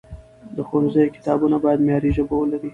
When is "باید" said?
1.63-1.83